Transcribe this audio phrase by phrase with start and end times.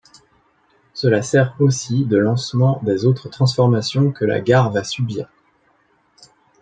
[0.95, 5.29] Cela sert aussi de lancement des autres transformations que la gare va subir.